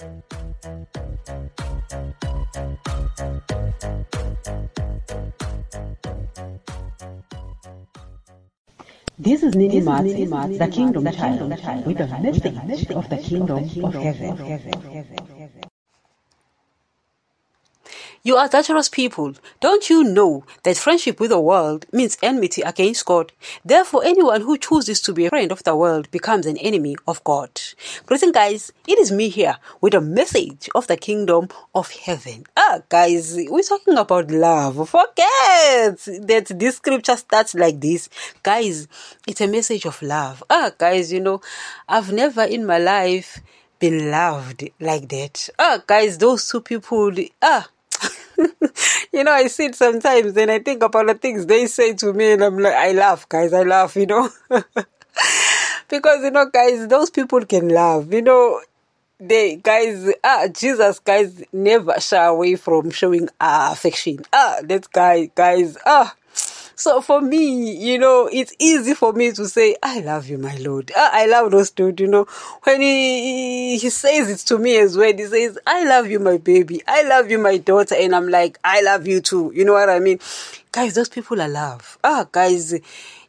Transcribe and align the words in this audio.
This 0.00 0.08
is 9.42 9.54
Nini 9.54 9.82
Mats, 9.82 10.14
the 10.56 10.68
Kingdom 10.72 11.04
Child, 11.12 11.50
with 11.84 12.00
a 12.00 12.06
message 12.22 12.90
of 12.92 13.10
the 13.10 13.18
Kingdom 13.18 13.58
of 13.84 13.92
Heaven. 13.92 15.19
You 18.22 18.36
are 18.36 18.48
dangerous 18.48 18.90
people. 18.90 19.32
Don't 19.60 19.88
you 19.88 20.04
know 20.04 20.44
that 20.64 20.76
friendship 20.76 21.20
with 21.20 21.30
the 21.30 21.40
world 21.40 21.86
means 21.90 22.18
enmity 22.22 22.60
against 22.60 23.06
God? 23.06 23.32
Therefore, 23.64 24.04
anyone 24.04 24.42
who 24.42 24.58
chooses 24.58 25.00
to 25.02 25.14
be 25.14 25.24
a 25.24 25.30
friend 25.30 25.50
of 25.50 25.64
the 25.64 25.74
world 25.74 26.10
becomes 26.10 26.44
an 26.44 26.58
enemy 26.58 26.96
of 27.08 27.24
God. 27.24 27.58
Greeting, 28.04 28.32
guys. 28.32 28.72
It 28.86 28.98
is 28.98 29.10
me 29.10 29.30
here 29.30 29.56
with 29.80 29.94
a 29.94 30.02
message 30.02 30.68
of 30.74 30.86
the 30.86 30.98
kingdom 30.98 31.48
of 31.74 31.90
heaven. 31.92 32.44
Ah, 32.54 32.80
guys, 32.90 33.38
we're 33.48 33.62
talking 33.62 33.96
about 33.96 34.30
love. 34.30 34.90
Forget 34.90 35.96
that 36.26 36.52
this 36.54 36.76
scripture 36.76 37.16
starts 37.16 37.54
like 37.54 37.80
this. 37.80 38.10
Guys, 38.42 38.86
it's 39.26 39.40
a 39.40 39.48
message 39.48 39.86
of 39.86 40.02
love. 40.02 40.44
Ah, 40.50 40.72
guys, 40.76 41.10
you 41.10 41.20
know, 41.20 41.40
I've 41.88 42.12
never 42.12 42.42
in 42.42 42.66
my 42.66 42.76
life 42.76 43.40
been 43.78 44.10
loved 44.10 44.68
like 44.78 45.08
that. 45.08 45.48
Ah, 45.58 45.82
guys, 45.86 46.18
those 46.18 46.46
two 46.46 46.60
people, 46.60 47.12
ah, 47.40 47.66
you 49.12 49.24
know, 49.24 49.32
I 49.32 49.46
see 49.46 49.66
it 49.66 49.74
sometimes 49.74 50.36
and 50.36 50.50
I 50.50 50.58
think 50.58 50.82
about 50.82 51.06
the 51.06 51.14
things 51.14 51.46
they 51.46 51.66
say 51.66 51.94
to 51.94 52.12
me 52.12 52.32
and 52.32 52.42
I'm 52.44 52.58
like, 52.58 52.74
I 52.74 52.92
laugh, 52.92 53.28
guys, 53.28 53.52
I 53.52 53.62
laugh, 53.62 53.96
you 53.96 54.06
know. 54.06 54.30
because, 55.88 56.22
you 56.24 56.30
know, 56.30 56.46
guys, 56.46 56.86
those 56.88 57.10
people 57.10 57.44
can 57.44 57.68
laugh, 57.68 58.06
you 58.10 58.22
know. 58.22 58.60
They, 59.22 59.56
guys, 59.56 60.10
ah, 60.24 60.46
Jesus, 60.50 60.98
guys, 60.98 61.42
never 61.52 62.00
shy 62.00 62.24
away 62.24 62.56
from 62.56 62.90
showing 62.90 63.28
uh, 63.38 63.68
affection. 63.72 64.20
Ah, 64.32 64.56
that 64.62 64.90
guy, 64.90 65.30
guys, 65.34 65.76
ah, 65.84 66.14
so 66.80 67.02
for 67.02 67.20
me, 67.20 67.76
you 67.76 67.98
know, 67.98 68.26
it's 68.32 68.54
easy 68.58 68.94
for 68.94 69.12
me 69.12 69.32
to 69.32 69.46
say, 69.46 69.76
I 69.82 70.00
love 70.00 70.28
you, 70.28 70.38
my 70.38 70.56
Lord. 70.56 70.90
Ah, 70.96 71.10
I 71.12 71.26
love 71.26 71.50
those 71.50 71.70
dude, 71.70 72.00
you 72.00 72.06
know. 72.06 72.24
When 72.62 72.80
he, 72.80 73.76
he 73.76 73.90
says 73.90 74.30
it 74.30 74.38
to 74.48 74.58
me 74.58 74.78
as 74.78 74.96
well, 74.96 75.12
he 75.12 75.26
says, 75.26 75.58
I 75.66 75.84
love 75.84 76.10
you, 76.10 76.18
my 76.18 76.38
baby. 76.38 76.82
I 76.88 77.02
love 77.02 77.30
you, 77.30 77.38
my 77.38 77.58
daughter. 77.58 77.94
And 77.94 78.14
I'm 78.14 78.28
like, 78.28 78.58
I 78.64 78.80
love 78.80 79.06
you 79.06 79.20
too. 79.20 79.52
You 79.54 79.66
know 79.66 79.74
what 79.74 79.90
I 79.90 79.98
mean? 79.98 80.20
Guys, 80.72 80.94
those 80.94 81.10
people 81.10 81.42
are 81.42 81.48
love. 81.48 81.98
Ah, 82.02 82.26
guys, 82.32 82.74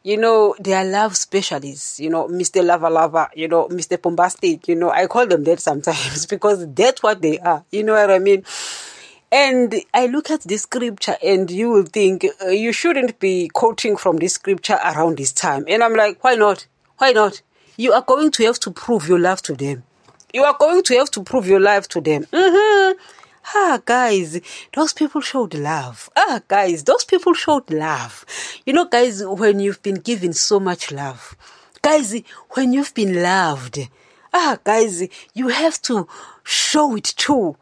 you 0.02 0.16
know, 0.16 0.54
they 0.58 0.72
are 0.72 0.84
love 0.84 1.16
specialists, 1.16 2.00
you 2.00 2.10
know, 2.10 2.28
Mr. 2.28 2.64
Lava 2.64 2.88
Lava, 2.88 3.30
you 3.34 3.48
know, 3.48 3.68
Mr. 3.68 4.00
Bombastic, 4.00 4.66
you 4.66 4.74
know, 4.74 4.90
I 4.90 5.06
call 5.06 5.26
them 5.26 5.44
that 5.44 5.60
sometimes 5.60 6.26
because 6.30 6.66
that's 6.72 7.02
what 7.02 7.20
they 7.20 7.38
are. 7.38 7.64
You 7.70 7.84
know 7.84 7.92
what 7.92 8.10
I 8.10 8.18
mean? 8.18 8.44
And 9.32 9.74
I 9.94 10.06
look 10.08 10.30
at 10.30 10.42
this 10.42 10.64
scripture 10.64 11.16
and 11.22 11.50
you 11.50 11.70
will 11.70 11.86
think 11.86 12.26
uh, 12.44 12.48
you 12.48 12.70
shouldn't 12.70 13.18
be 13.18 13.48
quoting 13.48 13.96
from 13.96 14.18
this 14.18 14.34
scripture 14.34 14.78
around 14.84 15.16
this 15.16 15.32
time. 15.32 15.64
And 15.66 15.82
I'm 15.82 15.94
like, 15.94 16.22
why 16.22 16.34
not? 16.34 16.66
Why 16.98 17.12
not? 17.12 17.40
You 17.78 17.92
are 17.94 18.02
going 18.02 18.30
to 18.32 18.44
have 18.44 18.60
to 18.60 18.70
prove 18.70 19.08
your 19.08 19.18
love 19.18 19.40
to 19.42 19.54
them. 19.54 19.84
You 20.34 20.44
are 20.44 20.54
going 20.58 20.82
to 20.82 20.98
have 20.98 21.10
to 21.12 21.22
prove 21.22 21.46
your 21.46 21.60
love 21.60 21.88
to 21.88 22.02
them. 22.02 22.26
Mm-hmm. 22.26 22.98
Ah, 23.54 23.80
guys, 23.82 24.38
those 24.74 24.92
people 24.92 25.22
showed 25.22 25.54
love. 25.54 26.10
Ah, 26.14 26.42
guys, 26.46 26.84
those 26.84 27.04
people 27.04 27.32
showed 27.32 27.70
love. 27.70 28.26
You 28.66 28.74
know, 28.74 28.84
guys, 28.84 29.24
when 29.24 29.60
you've 29.60 29.82
been 29.82 29.96
given 29.96 30.34
so 30.34 30.60
much 30.60 30.92
love, 30.92 31.36
guys, 31.80 32.14
when 32.50 32.74
you've 32.74 32.94
been 32.94 33.22
loved, 33.22 33.88
ah, 34.34 34.58
guys, 34.62 35.08
you 35.32 35.48
have 35.48 35.80
to 35.82 36.06
show 36.44 36.96
it 36.96 37.04
too. 37.04 37.56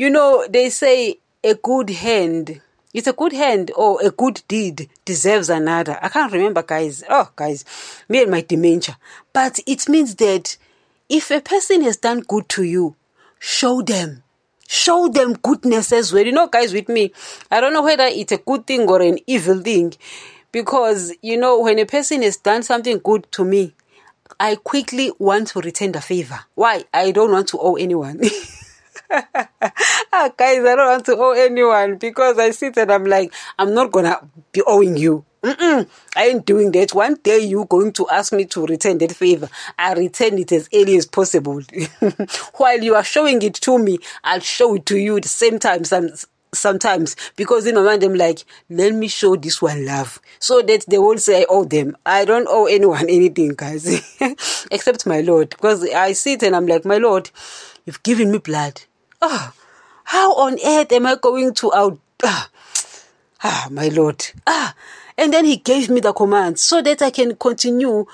You 0.00 0.08
know, 0.08 0.46
they 0.48 0.70
say 0.70 1.18
a 1.44 1.52
good 1.56 1.90
hand. 1.90 2.62
It's 2.94 3.06
a 3.06 3.12
good 3.12 3.34
hand 3.34 3.70
or 3.76 4.00
a 4.02 4.10
good 4.10 4.40
deed 4.48 4.88
deserves 5.04 5.50
another. 5.50 5.98
I 6.00 6.08
can't 6.08 6.32
remember, 6.32 6.62
guys. 6.62 7.04
Oh, 7.06 7.28
guys, 7.36 7.66
me 8.08 8.22
and 8.22 8.30
my 8.30 8.40
dementia. 8.40 8.96
But 9.34 9.58
it 9.66 9.90
means 9.90 10.14
that 10.14 10.56
if 11.10 11.30
a 11.30 11.42
person 11.42 11.82
has 11.82 11.98
done 11.98 12.20
good 12.20 12.48
to 12.48 12.62
you, 12.62 12.96
show 13.40 13.82
them. 13.82 14.22
Show 14.66 15.08
them 15.08 15.34
goodness 15.34 15.92
as 15.92 16.14
well. 16.14 16.24
You 16.24 16.32
know, 16.32 16.46
guys, 16.46 16.72
with 16.72 16.88
me, 16.88 17.12
I 17.50 17.60
don't 17.60 17.74
know 17.74 17.82
whether 17.82 18.04
it's 18.04 18.32
a 18.32 18.38
good 18.38 18.66
thing 18.66 18.88
or 18.88 19.02
an 19.02 19.18
evil 19.26 19.60
thing. 19.60 19.92
Because, 20.50 21.12
you 21.20 21.36
know, 21.36 21.60
when 21.60 21.78
a 21.78 21.84
person 21.84 22.22
has 22.22 22.38
done 22.38 22.62
something 22.62 23.00
good 23.04 23.30
to 23.32 23.44
me, 23.44 23.74
I 24.40 24.54
quickly 24.54 25.12
want 25.18 25.48
to 25.48 25.60
return 25.60 25.92
the 25.92 26.00
favor. 26.00 26.40
Why? 26.54 26.84
I 26.94 27.10
don't 27.10 27.32
want 27.32 27.48
to 27.48 27.58
owe 27.60 27.74
anyone. 27.74 28.22
ah, 30.20 30.30
guys, 30.36 30.58
I 30.64 30.76
don't 30.76 30.88
want 30.88 31.06
to 31.06 31.16
owe 31.16 31.32
anyone 31.32 31.96
because 31.96 32.38
I 32.38 32.50
sit 32.50 32.76
and 32.76 32.92
I'm 32.92 33.04
like, 33.04 33.32
I'm 33.58 33.74
not 33.74 33.90
gonna 33.90 34.20
be 34.52 34.62
owing 34.66 34.96
you. 34.96 35.24
Mm-mm, 35.42 35.88
I 36.14 36.26
ain't 36.26 36.44
doing 36.44 36.70
that. 36.72 36.92
One 36.92 37.14
day 37.14 37.38
you 37.38 37.64
going 37.64 37.92
to 37.94 38.06
ask 38.10 38.30
me 38.30 38.44
to 38.46 38.66
return 38.66 38.98
that 38.98 39.12
favor. 39.12 39.48
I 39.78 39.94
return 39.94 40.38
it 40.38 40.52
as 40.52 40.68
early 40.74 40.96
as 40.98 41.06
possible. 41.06 41.62
While 42.56 42.82
you 42.82 42.94
are 42.94 43.04
showing 43.04 43.40
it 43.40 43.54
to 43.54 43.78
me, 43.78 44.00
I'll 44.22 44.40
show 44.40 44.74
it 44.74 44.84
to 44.86 44.98
you 44.98 45.16
at 45.16 45.22
the 45.22 45.30
same 45.30 45.58
time. 45.58 45.84
Some, 45.84 46.10
sometimes 46.52 47.16
because 47.36 47.64
in 47.66 47.76
my 47.76 47.82
mind 47.82 48.02
I'm 48.02 48.14
like, 48.14 48.44
let 48.68 48.92
me 48.92 49.08
show 49.08 49.34
this 49.36 49.62
one 49.62 49.86
love 49.86 50.20
so 50.40 50.60
that 50.60 50.84
they 50.88 50.98
won't 50.98 51.22
say 51.22 51.42
I 51.42 51.46
owe 51.48 51.64
them. 51.64 51.96
I 52.04 52.26
don't 52.26 52.48
owe 52.50 52.66
anyone 52.66 53.00
anything, 53.08 53.54
guys, 53.56 53.86
except 54.70 55.06
my 55.06 55.22
Lord. 55.22 55.50
Because 55.50 55.88
I 55.88 56.12
sit 56.12 56.42
and 56.42 56.54
I'm 56.54 56.66
like, 56.66 56.84
my 56.84 56.98
Lord, 56.98 57.30
you've 57.86 58.02
given 58.02 58.30
me 58.30 58.38
blood. 58.38 58.82
Oh, 59.22 59.54
how 60.10 60.32
on 60.34 60.58
earth 60.66 60.90
am 60.90 61.06
I 61.06 61.14
going 61.14 61.54
to 61.54 61.72
out? 61.72 61.96
Ah, 62.24 62.50
ah, 63.44 63.68
my 63.70 63.86
Lord. 63.88 64.26
Ah, 64.44 64.74
and 65.16 65.32
then 65.32 65.44
He 65.44 65.56
gave 65.56 65.88
me 65.88 66.00
the 66.00 66.12
command 66.12 66.58
so 66.58 66.82
that 66.82 67.00
I 67.00 67.10
can 67.10 67.36
continue 67.36 68.06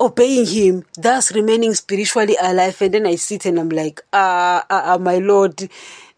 obeying 0.00 0.46
Him, 0.46 0.84
thus 0.96 1.30
remaining 1.34 1.74
spiritually 1.74 2.36
alive. 2.42 2.80
And 2.80 2.94
then 2.94 3.06
I 3.06 3.16
sit 3.16 3.44
and 3.44 3.60
I'm 3.60 3.68
like, 3.68 4.00
ah, 4.14 4.64
ah, 4.70 4.94
ah, 4.94 4.98
my 4.98 5.18
Lord. 5.18 5.68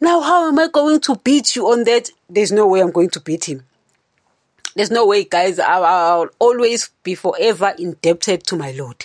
Now, 0.00 0.20
how 0.20 0.46
am 0.46 0.58
I 0.60 0.68
going 0.68 1.00
to 1.00 1.16
beat 1.16 1.56
you 1.56 1.66
on 1.66 1.82
that? 1.84 2.10
There's 2.30 2.52
no 2.52 2.68
way 2.68 2.80
I'm 2.80 2.92
going 2.92 3.10
to 3.10 3.20
beat 3.20 3.48
Him. 3.48 3.64
There's 4.76 4.92
no 4.92 5.04
way, 5.04 5.24
guys. 5.24 5.58
I'll, 5.58 5.84
I'll, 5.84 6.28
always 6.38 6.90
be 7.02 7.16
forever 7.16 7.74
indebted 7.76 8.44
to 8.46 8.56
my 8.56 8.70
Lord. 8.70 9.04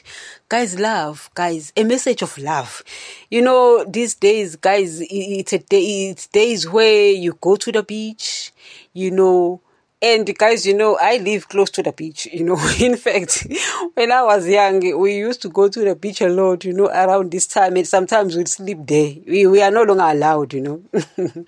Guys, 0.49 0.79
love, 0.79 1.29
guys, 1.35 1.71
a 1.77 1.83
message 1.83 2.23
of 2.23 2.35
love. 2.39 2.83
You 3.29 3.43
know, 3.43 3.85
these 3.87 4.15
days, 4.15 4.55
guys, 4.55 4.99
it's 4.99 5.53
a 5.53 5.59
day, 5.59 6.09
it's 6.09 6.25
days 6.25 6.67
where 6.67 7.11
you 7.11 7.37
go 7.39 7.55
to 7.57 7.71
the 7.71 7.83
beach, 7.83 8.51
you 8.93 9.11
know, 9.11 9.61
and 10.01 10.35
guys, 10.39 10.65
you 10.65 10.73
know, 10.73 10.97
I 10.99 11.17
live 11.17 11.49
close 11.49 11.69
to 11.71 11.83
the 11.83 11.91
beach, 11.91 12.25
you 12.33 12.43
know. 12.45 12.57
In 12.79 12.97
fact, 12.97 13.45
when 13.93 14.11
I 14.11 14.23
was 14.23 14.47
young, 14.47 14.97
we 14.97 15.17
used 15.17 15.43
to 15.43 15.49
go 15.49 15.67
to 15.67 15.81
the 15.81 15.95
beach 15.95 16.21
a 16.21 16.29
lot, 16.29 16.63
you 16.63 16.73
know, 16.73 16.87
around 16.87 17.31
this 17.31 17.45
time 17.45 17.75
and 17.75 17.87
sometimes 17.87 18.35
we'd 18.35 18.47
sleep 18.47 18.79
there. 18.87 19.13
We, 19.27 19.45
we 19.45 19.61
are 19.61 19.69
no 19.69 19.83
longer 19.83 20.03
allowed, 20.03 20.53
you 20.53 20.61
know. 20.61 20.81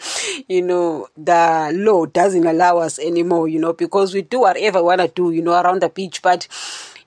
you 0.47 0.61
know, 0.61 1.07
the 1.17 1.71
law 1.73 2.05
doesn't 2.05 2.45
allow 2.45 2.77
us 2.77 2.99
anymore, 2.99 3.47
you 3.47 3.57
know, 3.57 3.73
because 3.73 4.13
we 4.13 4.21
do 4.21 4.41
whatever 4.41 4.79
we 4.79 4.87
want 4.87 5.01
to 5.01 5.07
do, 5.07 5.31
you 5.31 5.41
know, 5.41 5.59
around 5.59 5.81
the 5.81 5.89
beach. 5.89 6.21
But 6.21 6.47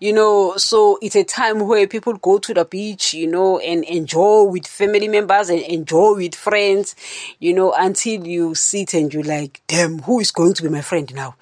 you 0.00 0.12
know 0.12 0.56
so 0.56 0.98
it's 1.00 1.16
a 1.16 1.24
time 1.24 1.66
where 1.66 1.86
people 1.86 2.14
go 2.14 2.38
to 2.38 2.52
the 2.54 2.64
beach 2.64 3.14
you 3.14 3.26
know 3.26 3.58
and 3.60 3.84
enjoy 3.84 4.42
with 4.44 4.66
family 4.66 5.08
members 5.08 5.48
and 5.48 5.60
enjoy 5.60 6.14
with 6.14 6.34
friends 6.34 6.94
you 7.38 7.52
know 7.52 7.72
until 7.76 8.26
you 8.26 8.54
sit 8.54 8.94
and 8.94 9.12
you 9.14 9.22
like 9.22 9.60
damn 9.66 10.00
who 10.00 10.20
is 10.20 10.30
going 10.30 10.54
to 10.54 10.62
be 10.62 10.68
my 10.68 10.80
friend 10.80 11.14
now? 11.14 11.34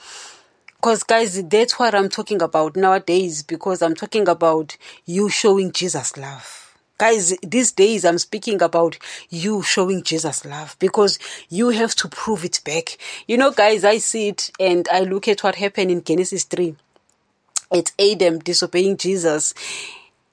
Because 0.76 1.02
guys 1.02 1.42
that's 1.44 1.78
what 1.78 1.94
i'm 1.94 2.08
talking 2.08 2.42
about 2.42 2.76
nowadays 2.76 3.42
because 3.42 3.82
i'm 3.82 3.94
talking 3.94 4.28
about 4.28 4.76
you 5.06 5.28
showing 5.28 5.72
jesus 5.72 6.16
love. 6.16 6.58
Guys 6.98 7.36
these 7.42 7.72
days 7.72 8.04
i'm 8.04 8.18
speaking 8.18 8.60
about 8.60 8.98
you 9.30 9.62
showing 9.62 10.02
jesus 10.02 10.44
love 10.44 10.76
because 10.78 11.18
you 11.48 11.70
have 11.70 11.94
to 11.94 12.08
prove 12.08 12.44
it 12.44 12.60
back. 12.64 12.98
You 13.26 13.38
know 13.38 13.50
guys 13.50 13.84
i 13.84 13.98
see 13.98 14.28
it 14.28 14.50
and 14.60 14.88
i 14.92 15.00
look 15.00 15.28
at 15.28 15.42
what 15.42 15.54
happened 15.56 15.90
in 15.90 16.02
genesis 16.04 16.44
3 16.44 16.76
it's 17.72 17.92
Adam 17.98 18.38
disobeying 18.38 18.96
Jesus. 18.96 19.54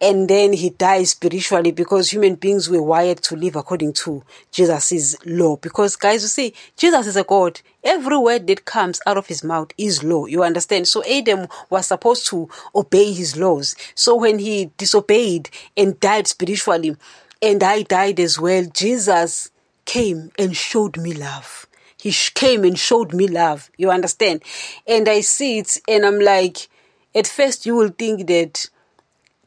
And 0.01 0.29
then 0.29 0.53
he 0.53 0.69
dies 0.69 1.11
spiritually 1.11 1.71
because 1.71 2.09
human 2.09 2.35
beings 2.35 2.69
were 2.69 2.81
wired 2.81 3.21
to 3.23 3.35
live 3.35 3.57
according 3.57 3.93
to 3.93 4.23
Jesus' 4.49 5.17
law. 5.25 5.57
Because 5.57 5.97
guys, 5.97 6.21
you 6.21 6.29
see, 6.29 6.53
Jesus 6.77 7.07
is 7.07 7.17
a 7.17 7.23
God. 7.25 7.59
Every 7.83 8.17
word 8.17 8.47
that 8.47 8.63
comes 8.63 9.01
out 9.05 9.17
of 9.17 9.27
his 9.27 9.43
mouth 9.43 9.71
is 9.77 10.01
law. 10.01 10.25
You 10.25 10.43
understand? 10.43 10.87
So 10.87 11.03
Adam 11.05 11.47
was 11.69 11.87
supposed 11.87 12.27
to 12.27 12.47
obey 12.73 13.11
his 13.11 13.35
laws. 13.35 13.75
So 13.93 14.15
when 14.15 14.39
he 14.39 14.71
disobeyed 14.77 15.49
and 15.75 15.99
died 15.99 16.27
spiritually, 16.27 16.95
and 17.41 17.61
I 17.61 17.83
died 17.83 18.21
as 18.21 18.39
well, 18.39 18.65
Jesus 18.65 19.51
came 19.83 20.31
and 20.37 20.55
showed 20.55 20.97
me 20.97 21.13
love. 21.13 21.67
He 21.97 22.13
came 22.33 22.63
and 22.63 22.79
showed 22.79 23.13
me 23.13 23.27
love. 23.27 23.69
You 23.77 23.91
understand? 23.91 24.43
And 24.87 25.09
I 25.09 25.21
see 25.21 25.59
it 25.59 25.77
and 25.87 26.05
I'm 26.05 26.19
like, 26.19 26.69
at 27.19 27.27
first 27.27 27.65
you 27.65 27.75
will 27.75 27.89
think 27.89 28.27
that 28.27 28.69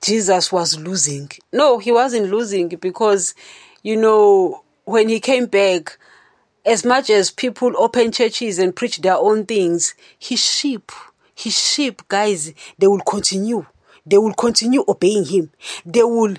Jesus 0.01 0.53
was 0.53 0.79
losing. 0.79 1.31
No, 1.53 1.79
he 1.79 1.93
wasn't 1.93 2.31
losing 2.31 2.69
because 2.69 3.35
you 3.83 3.97
know, 3.97 4.63
when 4.85 5.09
he 5.09 5.21
came 5.21 5.47
back, 5.47 5.99
as 6.65 6.85
much 6.85 7.11
as 7.11 7.31
people 7.31 7.73
open 7.77 8.13
churches 8.13 8.59
and 8.59 8.75
preach 8.75 9.01
their 9.01 9.17
own 9.17 9.45
things, 9.45 9.95
his 10.19 10.39
sheep, 10.39 10.93
his 11.35 11.59
sheep, 11.59 12.03
guys, 12.09 12.53
they 12.79 12.87
will 12.87 13.01
continue. 13.01 13.67
They 14.07 14.19
will 14.19 14.35
continue 14.35 14.85
obeying 14.87 15.25
him. 15.25 15.51
They 15.85 16.05
will, 16.05 16.37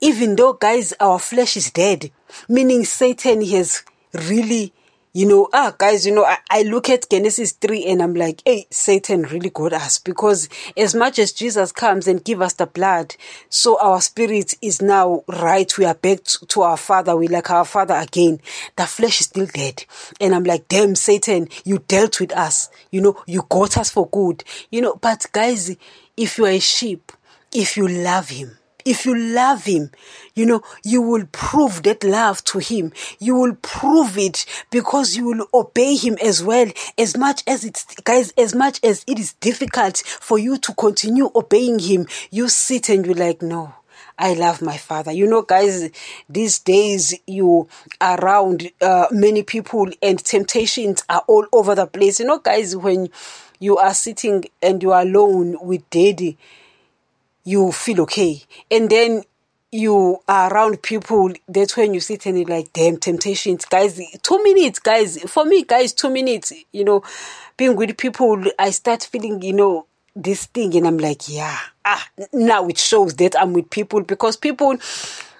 even 0.00 0.36
though, 0.36 0.52
guys, 0.52 0.92
our 1.00 1.18
flesh 1.18 1.56
is 1.56 1.70
dead, 1.70 2.10
meaning 2.48 2.84
Satan 2.84 3.42
has 3.46 3.82
really 4.12 4.72
you 5.16 5.24
know, 5.24 5.48
ah, 5.54 5.74
guys, 5.78 6.06
you 6.06 6.14
know, 6.14 6.26
I, 6.26 6.36
I 6.50 6.62
look 6.64 6.90
at 6.90 7.08
Genesis 7.08 7.52
3 7.52 7.86
and 7.86 8.02
I'm 8.02 8.12
like, 8.12 8.42
hey, 8.44 8.66
Satan 8.70 9.22
really 9.22 9.48
got 9.48 9.72
us 9.72 9.98
because 9.98 10.46
as 10.76 10.94
much 10.94 11.18
as 11.18 11.32
Jesus 11.32 11.72
comes 11.72 12.06
and 12.06 12.22
give 12.22 12.42
us 12.42 12.52
the 12.52 12.66
blood, 12.66 13.16
so 13.48 13.80
our 13.80 14.02
spirit 14.02 14.52
is 14.60 14.82
now 14.82 15.24
right. 15.26 15.72
We 15.78 15.86
are 15.86 15.94
back 15.94 16.24
to 16.24 16.60
our 16.60 16.76
father. 16.76 17.16
We 17.16 17.28
like 17.28 17.50
our 17.50 17.64
father 17.64 17.94
again. 17.94 18.40
The 18.76 18.84
flesh 18.84 19.20
is 19.22 19.28
still 19.28 19.46
dead. 19.46 19.86
And 20.20 20.34
I'm 20.34 20.44
like, 20.44 20.68
damn, 20.68 20.94
Satan, 20.94 21.48
you 21.64 21.78
dealt 21.78 22.20
with 22.20 22.36
us. 22.36 22.68
You 22.90 23.00
know, 23.00 23.22
you 23.26 23.46
got 23.48 23.78
us 23.78 23.88
for 23.88 24.10
good. 24.10 24.44
You 24.70 24.82
know, 24.82 24.96
but 24.96 25.24
guys, 25.32 25.74
if 26.18 26.36
you 26.36 26.44
are 26.44 26.50
a 26.50 26.58
sheep, 26.58 27.10
if 27.54 27.78
you 27.78 27.88
love 27.88 28.28
him, 28.28 28.58
if 28.86 29.04
you 29.04 29.14
love 29.14 29.64
him, 29.64 29.90
you 30.34 30.46
know, 30.46 30.62
you 30.84 31.02
will 31.02 31.26
prove 31.32 31.82
that 31.82 32.04
love 32.04 32.42
to 32.44 32.58
him. 32.58 32.92
You 33.18 33.34
will 33.34 33.56
prove 33.56 34.16
it 34.16 34.46
because 34.70 35.16
you 35.16 35.26
will 35.26 35.46
obey 35.52 35.96
him 35.96 36.16
as 36.24 36.42
well. 36.42 36.70
As 36.96 37.16
much 37.16 37.42
as 37.46 37.64
it's, 37.64 37.84
guys, 37.96 38.32
as 38.38 38.54
much 38.54 38.80
as 38.84 39.04
it 39.06 39.18
is 39.18 39.34
difficult 39.34 39.98
for 39.98 40.38
you 40.38 40.56
to 40.58 40.72
continue 40.74 41.30
obeying 41.34 41.80
him, 41.80 42.06
you 42.30 42.48
sit 42.48 42.88
and 42.88 43.04
you're 43.04 43.14
like, 43.14 43.42
no. 43.42 43.74
I 44.18 44.32
love 44.32 44.62
my 44.62 44.78
father. 44.78 45.12
You 45.12 45.26
know, 45.26 45.42
guys, 45.42 45.90
these 46.26 46.58
days 46.58 47.14
you 47.26 47.68
are 48.00 48.18
around 48.18 48.70
uh, 48.80 49.08
many 49.10 49.42
people 49.42 49.90
and 50.02 50.18
temptations 50.18 51.04
are 51.10 51.22
all 51.26 51.46
over 51.52 51.74
the 51.74 51.86
place. 51.86 52.18
You 52.18 52.24
know, 52.26 52.38
guys, 52.38 52.74
when 52.74 53.10
you 53.58 53.76
are 53.76 53.92
sitting 53.92 54.44
and 54.62 54.82
you 54.82 54.92
are 54.92 55.02
alone 55.02 55.58
with 55.60 55.88
daddy, 55.90 56.38
you 57.46 57.70
feel 57.72 58.00
okay. 58.02 58.42
And 58.70 58.90
then 58.90 59.22
you 59.70 60.18
are 60.28 60.52
around 60.52 60.82
people, 60.82 61.32
that's 61.48 61.76
when 61.76 61.94
you 61.94 62.00
sit 62.00 62.26
and 62.26 62.38
you're 62.38 62.48
like, 62.48 62.72
damn, 62.72 62.96
temptations, 62.96 63.64
guys, 63.64 64.00
two 64.22 64.42
minutes, 64.42 64.80
guys. 64.80 65.22
For 65.30 65.44
me, 65.44 65.62
guys, 65.62 65.92
two 65.92 66.10
minutes, 66.10 66.52
you 66.72 66.84
know, 66.84 67.02
being 67.56 67.76
with 67.76 67.96
people, 67.96 68.42
I 68.58 68.70
start 68.70 69.04
feeling, 69.04 69.42
you 69.42 69.52
know, 69.52 69.86
this 70.14 70.46
thing, 70.46 70.74
and 70.76 70.86
I'm 70.86 70.98
like, 70.98 71.28
yeah, 71.28 71.58
ah, 71.84 72.08
now 72.32 72.66
it 72.68 72.78
shows 72.78 73.14
that 73.16 73.38
I'm 73.38 73.52
with 73.52 73.70
people 73.70 74.02
because 74.02 74.36
people, 74.36 74.78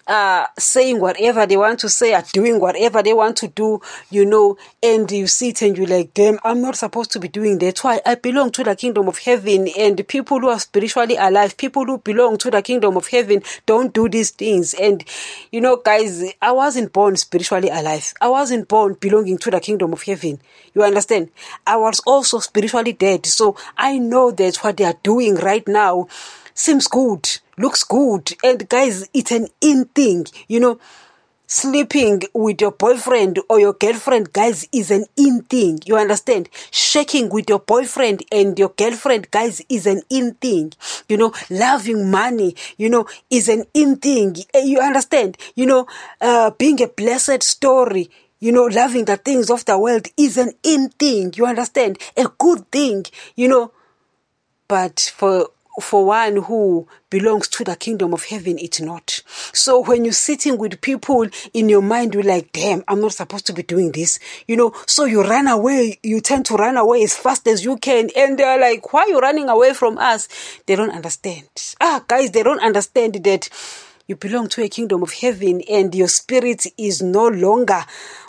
uh, 0.07 0.47
saying 0.59 1.01
whatever 1.01 1.47
they 1.47 1.57
want 1.57 1.81
to 1.81 1.89
say, 1.89 2.15
are 2.15 2.25
doing 2.33 2.61
whatever 2.61 3.03
they 3.03 3.13
want 3.13 3.37
to 3.39 3.49
do, 3.49 3.81
you 4.11 4.25
know, 4.25 4.57
and 4.83 5.11
you 5.11 5.27
sit 5.27 5.63
and 5.63 5.77
you're 5.77 5.87
like, 5.87 6.15
damn, 6.15 6.39
I'm 6.45 6.61
not 6.61 6.77
supposed 6.77 7.11
to 7.13 7.21
be 7.21 7.29
doing 7.29 7.59
that. 7.59 7.79
Why? 7.81 8.01
I 8.07 8.15
belong 8.15 8.53
to 8.53 8.65
the 8.65 8.77
kingdom 8.77 9.09
of 9.09 9.19
heaven, 9.19 9.69
and 9.79 10.07
people 10.09 10.41
who 10.41 10.49
are 10.49 10.61
spiritually 10.61 11.17
alive, 11.17 11.57
people 11.57 11.85
who 11.85 11.99
belong 11.99 12.39
to 12.39 12.51
the 12.51 12.63
kingdom 12.63 12.97
of 12.97 13.09
heaven, 13.09 13.43
don't 13.67 13.93
do 13.93 14.09
these 14.09 14.31
things. 14.31 14.75
And, 14.75 15.05
you 15.51 15.61
know, 15.61 15.77
guys, 15.77 16.33
I 16.41 16.53
wasn't 16.53 16.93
born 16.93 17.17
spiritually 17.17 17.69
alive. 17.69 18.13
I 18.21 18.29
wasn't 18.29 18.69
born 18.69 18.95
belonging 18.95 19.39
to 19.39 19.51
the 19.51 19.61
kingdom 19.61 19.93
of 19.93 20.03
heaven. 20.03 20.41
You 20.75 20.83
understand? 20.83 21.31
I 21.67 21.77
was 21.77 22.01
also 22.01 22.39
spiritually 22.39 22.93
dead. 22.93 23.27
So 23.27 23.57
I 23.77 23.99
know 23.99 24.31
that 24.31 24.57
what 24.57 24.77
they 24.77 24.85
are 24.85 24.99
doing 25.03 25.37
right 25.37 25.67
now 25.67 26.09
seems 26.57 26.89
good, 26.89 27.39
looks 27.57 27.85
good. 27.85 28.35
And 28.43 28.69
guys, 28.69 29.09
it's 29.15 29.31
an 29.31 29.47
in 29.61 29.85
thing, 29.87 30.27
you 30.49 30.59
know. 30.59 30.81
Sleeping 31.49 32.23
with 32.35 32.61
your 32.61 32.73
boyfriend 32.73 33.39
or 33.49 33.61
your 33.61 33.75
girlfriend, 33.75 34.33
guys, 34.33 34.67
is 34.73 34.91
an 34.91 35.05
in 35.17 35.43
thing. 35.43 35.79
You 35.85 35.97
understand? 35.97 36.49
Shaking 36.73 37.29
with 37.29 37.49
your 37.49 37.61
boyfriend 37.61 38.25
and 38.33 38.59
your 38.59 38.71
girlfriend, 38.71 39.31
guys, 39.31 39.63
is 39.69 39.87
an 39.87 40.03
in 40.11 40.35
thing. 40.35 40.73
You 41.09 41.17
know, 41.17 41.33
loving 41.49 42.11
money, 42.11 42.57
you 42.79 42.91
know, 42.91 43.07
is 43.31 43.49
an 43.49 43.63
in 43.75 43.95
thing. 43.95 44.35
Eh, 44.55 44.65
you 44.65 44.81
understand? 44.81 45.39
You 45.55 45.67
know, 45.67 45.87
uh, 46.21 46.51
being 46.51 46.83
a 46.83 46.89
blessed 46.89 47.45
story, 47.45 48.11
you 48.41 48.51
know, 48.51 48.65
loving 48.65 49.05
the 49.05 49.17
things 49.17 49.49
of 49.49 49.65
the 49.67 49.79
world 49.79 50.09
is 50.17 50.37
an 50.39 50.51
in 50.65 50.89
thing. 50.89 51.33
You 51.37 51.47
understand? 51.47 51.99
A 52.17 52.27
good 52.39 52.69
thing, 52.73 53.05
you 53.37 53.47
know. 53.47 53.71
But 54.67 55.13
for 55.17 55.51
for 55.81 56.07
one 56.07 56.37
who 56.37 56.87
belongs 57.11 57.49
to 57.49 57.65
the 57.65 57.77
kingdom 57.77 58.13
of 58.13 58.25
heaven, 58.25 58.59
it's 58.59 58.81
not. 58.81 59.23
So 59.53 59.81
when 59.81 60.05
you're 60.05 60.13
sitting 60.13 60.59
with 60.59 60.81
people 60.81 61.27
in 61.53 61.69
your 61.69 61.83
mind, 61.83 62.15
you're 62.15 62.23
like, 62.23 62.53
damn, 62.53 62.83
I'm 62.89 63.01
not 63.01 63.13
supposed 63.13 63.47
to 63.47 63.53
be 63.53 63.63
doing 63.63 63.93
this. 63.93 64.19
You 64.47 64.57
know, 64.57 64.73
so 64.87 65.05
you 65.05 65.23
run 65.23 65.47
away, 65.47 65.99
you 66.03 66.21
tend 66.21 66.47
to 66.47 66.55
run 66.55 66.77
away 66.77 67.03
as 67.03 67.17
fast 67.17 67.47
as 67.47 67.65
you 67.65 67.77
can. 67.77 68.11
And 68.17 68.39
they're 68.39 68.61
like, 68.61 68.93
why 68.93 69.03
are 69.03 69.09
you 69.09 69.19
running 69.19 69.49
away 69.49 69.73
from 69.75 69.99
us? 69.99 70.29
They 70.67 70.77
don't 70.77 70.91
understand. 70.91 71.49
Ah, 71.81 72.05
guys, 72.07 72.31
they 72.31 72.43
don't 72.43 72.63
understand 72.63 73.15
that 73.25 73.49
you 74.07 74.15
belong 74.17 74.49
to 74.49 74.63
a 74.63 74.69
kingdom 74.69 75.03
of 75.03 75.13
heaven 75.13 75.61
and 75.69 75.95
your 75.95 76.07
spirit 76.07 76.67
is 76.79 77.03
no 77.03 77.27
longer 77.27 77.85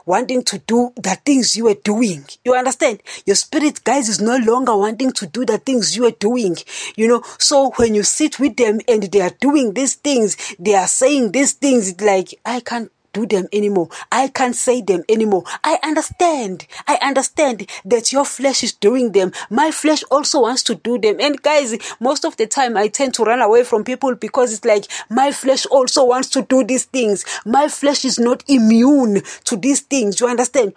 wanting 0.08 0.42
to 0.42 0.58
do 0.60 0.92
the 0.96 1.16
things 1.24 1.56
you 1.56 1.66
were 1.66 1.76
doing. 1.76 2.26
You 2.44 2.56
understand? 2.56 3.04
Your 3.26 3.36
spirit, 3.36 3.84
guys, 3.84 4.10
is 4.10 4.20
no 4.20 4.38
longer 4.38 4.76
wanting 4.76 5.12
to 5.12 5.28
do 5.28 5.46
the 5.46 5.58
things 5.60 5.96
you 5.96 6.04
were 6.04 6.12
doing. 6.12 6.56
You 6.96 7.08
know, 7.08 7.22
so 7.38 7.72
when 7.76 7.94
you 7.94 8.04
sit 8.04 8.40
with 8.40 8.56
them 8.58 8.80
and 8.88 9.04
they 9.04 9.22
are 9.22 9.36
doing 9.40 9.74
these 9.74 9.96
things, 9.96 10.56
they 10.58 10.74
are 10.74 10.88
saying 10.88 11.34
these 11.34 11.54
things 11.54 12.00
like, 12.02 12.40
I 12.46 12.62
can't 12.62 12.92
do 13.18 13.26
them 13.26 13.48
anymore. 13.52 13.90
I 14.12 14.28
can't 14.28 14.56
say 14.56 14.82
them 14.82 15.04
anymore. 15.10 15.44
I 15.64 15.80
understand. 15.84 16.68
I 16.88 17.00
understand 17.02 17.68
that 17.86 18.12
your 18.12 18.26
flesh 18.26 18.64
is 18.64 18.74
doing 18.74 19.12
them. 19.14 19.32
My 19.50 19.72
flesh 19.72 20.04
also 20.12 20.42
wants 20.42 20.62
to 20.64 20.76
do 20.76 21.00
them. 21.00 21.18
And 21.20 21.42
guys, 21.42 21.76
most 22.00 22.26
of 22.26 22.38
the 22.38 22.46
time 22.46 22.78
I 22.78 22.90
tend 22.90 23.16
to 23.16 23.24
run 23.24 23.42
away 23.42 23.64
from 23.64 23.84
people 23.84 24.14
because 24.14 24.54
it's 24.54 24.66
like 24.66 24.86
my 25.10 25.32
flesh 25.32 25.66
also 25.66 26.06
wants 26.06 26.30
to 26.30 26.44
do 26.44 26.64
these 26.64 26.86
things. 26.86 27.26
My 27.46 27.68
flesh 27.68 28.06
is 28.06 28.20
not 28.20 28.44
immune 28.48 29.24
to 29.46 29.58
these 29.58 29.82
things. 29.82 30.20
You 30.20 30.28
understand? 30.28 30.74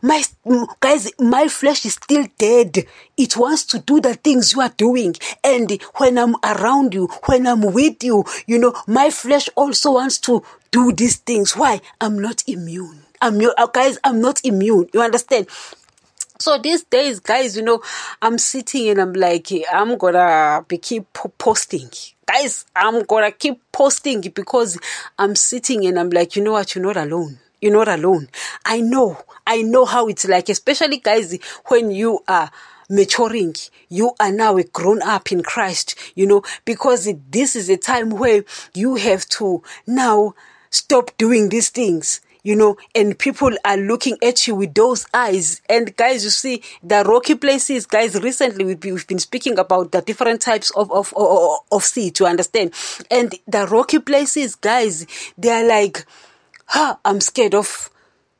My 0.00 0.22
guys, 0.80 1.10
my 1.18 1.48
flesh 1.48 1.84
is 1.84 1.94
still 1.94 2.26
dead. 2.38 2.86
It 3.18 3.36
wants 3.36 3.64
to 3.66 3.78
do 3.80 4.00
the 4.00 4.14
things 4.14 4.54
you 4.54 4.62
are 4.62 4.72
doing. 4.76 5.14
And 5.44 5.70
when 5.96 6.16
I'm 6.18 6.36
around 6.42 6.94
you, 6.94 7.08
when 7.26 7.46
I'm 7.46 7.60
with 7.60 8.02
you, 8.02 8.24
you 8.46 8.58
know, 8.58 8.74
my 8.86 9.10
flesh 9.10 9.50
also 9.54 9.92
wants 9.92 10.18
to 10.20 10.42
do 10.72 10.92
these 10.92 11.16
things. 11.18 11.56
Why? 11.56 11.80
I'm 12.00 12.18
not 12.18 12.42
immune. 12.48 13.02
I'm 13.20 13.40
uh, 13.40 13.66
guys, 13.66 13.98
I'm 14.02 14.20
not 14.20 14.40
immune. 14.42 14.88
You 14.92 15.02
understand? 15.02 15.46
So 16.40 16.58
these 16.58 16.82
days, 16.82 17.20
guys, 17.20 17.56
you 17.56 17.62
know, 17.62 17.80
I'm 18.20 18.36
sitting 18.36 18.88
and 18.88 19.00
I'm 19.00 19.12
like, 19.12 19.48
I'm 19.72 19.96
gonna 19.96 20.64
be 20.66 20.78
keep 20.78 21.06
posting. 21.38 21.88
Guys, 22.26 22.64
I'm 22.74 23.04
gonna 23.04 23.30
keep 23.30 23.60
posting 23.70 24.22
because 24.22 24.76
I'm 25.20 25.36
sitting 25.36 25.86
and 25.86 26.00
I'm 26.00 26.10
like, 26.10 26.34
you 26.34 26.42
know 26.42 26.52
what, 26.52 26.74
you're 26.74 26.84
not 26.84 26.96
alone. 26.96 27.38
You're 27.60 27.72
not 27.72 27.86
alone. 27.86 28.28
I 28.64 28.80
know. 28.80 29.18
I 29.46 29.62
know 29.62 29.84
how 29.84 30.08
it's 30.08 30.26
like, 30.26 30.48
especially 30.48 30.96
guys, 30.96 31.38
when 31.66 31.92
you 31.92 32.24
are 32.26 32.50
maturing. 32.90 33.54
You 33.88 34.12
are 34.20 34.32
now 34.32 34.56
a 34.58 34.64
grown 34.64 35.00
up 35.02 35.32
in 35.32 35.42
Christ, 35.42 35.94
you 36.14 36.26
know, 36.26 36.42
because 36.64 37.08
this 37.30 37.56
is 37.56 37.68
a 37.70 37.76
time 37.76 38.10
where 38.10 38.44
you 38.74 38.96
have 38.96 39.26
to 39.30 39.62
now 39.86 40.34
stop 40.72 41.10
doing 41.18 41.48
these 41.48 41.68
things 41.68 42.20
you 42.42 42.56
know, 42.56 42.76
and 42.94 43.18
people 43.18 43.52
are 43.64 43.76
looking 43.76 44.16
at 44.22 44.46
you 44.46 44.54
with 44.54 44.74
those 44.74 45.06
eyes. 45.14 45.62
And 45.68 45.96
guys, 45.96 46.24
you 46.24 46.30
see, 46.30 46.62
the 46.82 47.04
rocky 47.04 47.34
places, 47.36 47.86
guys, 47.86 48.20
recently 48.20 48.64
we've 48.64 48.80
been, 48.80 48.94
we've 48.94 49.06
been 49.06 49.18
speaking 49.18 49.58
about 49.58 49.92
the 49.92 50.02
different 50.02 50.40
types 50.40 50.70
of, 50.72 50.90
of, 50.90 51.12
of, 51.16 51.58
of 51.70 51.84
sea 51.84 52.10
to 52.12 52.26
understand. 52.26 52.72
And 53.10 53.34
the 53.46 53.66
rocky 53.66 54.00
places, 54.00 54.56
guys, 54.56 55.06
they 55.38 55.50
are 55.50 55.66
like, 55.66 56.04
ha, 56.66 56.98
I'm 57.04 57.20
scared 57.20 57.54
of 57.54 57.90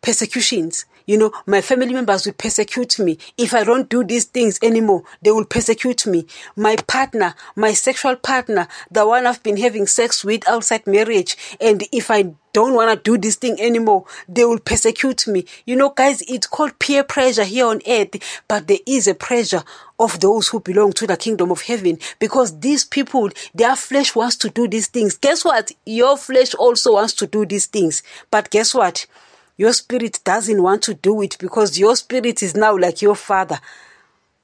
persecutions. 0.01 0.85
You 1.07 1.19
know, 1.19 1.33
my 1.47 1.61
family 1.61 1.93
members 1.93 2.27
will 2.27 2.33
persecute 2.33 2.99
me. 2.99 3.19
If 3.37 3.55
I 3.55 3.65
don't 3.65 3.89
do 3.89 4.05
these 4.05 4.25
things 4.25 4.59
anymore, 4.63 5.03
they 5.23 5.31
will 5.31 5.45
persecute 5.45 6.07
me. 6.07 6.27
My 6.57 6.77
partner, 6.87 7.35
my 7.57 7.73
sexual 7.73 8.17
partner, 8.17 8.69
the 8.91 9.07
one 9.07 9.27
I've 9.27 9.43
been 9.43 9.57
having 9.57 9.87
sex 9.87 10.25
with 10.25 10.49
outside 10.49 10.87
marriage, 10.87 11.37
and 11.61 11.83
if 11.93 12.11
I 12.11 12.35
don't 12.53 12.75
want 12.75 12.91
to 12.91 13.11
do 13.11 13.19
this 13.19 13.37
thing 13.37 13.61
anymore, 13.61 14.05
they 14.29 14.45
will 14.45 14.59
persecute 14.59 15.27
me. 15.27 15.47
You 15.65 15.77
know, 15.77 15.91
guys, 15.91 16.23
it's 16.29 16.47
called 16.47 16.79
peer 16.79 17.03
pressure 17.03 17.45
here 17.45 17.67
on 17.67 17.81
earth, 17.89 18.43
but 18.47 18.69
there 18.69 18.79
is 18.87 19.09
a 19.09 19.15
pressure 19.15 19.63
of 19.99 20.21
those 20.21 20.49
who 20.49 20.61
belong 20.61 20.93
to 20.95 21.07
the 21.07 21.17
kingdom 21.17 21.51
of 21.51 21.63
heaven 21.63 21.99
because 22.19 22.59
these 22.61 22.85
people, 22.85 23.31
their 23.55 23.77
flesh 23.77 24.15
wants 24.15 24.37
to 24.37 24.51
do 24.51 24.69
these 24.69 24.89
things. 24.89 25.17
Guess 25.17 25.45
what? 25.45 25.73
Your 25.87 26.17
flesh 26.17 26.55
also 26.55 26.95
wants 26.95 27.15
to 27.15 27.27
do 27.27 27.47
these 27.47 27.67
things. 27.67 28.03
But 28.31 28.51
guess 28.51 28.75
what? 28.75 29.07
Your 29.57 29.73
spirit 29.73 30.21
doesn't 30.25 30.63
want 30.63 30.83
to 30.83 30.95
do 30.95 31.23
it 31.23 31.37
because 31.39 31.79
your 31.79 31.97
spirit 31.97 32.43
is 32.43 32.55
now 32.57 32.77
like 32.77 33.03
your 33.03 33.15
father. 33.15 33.61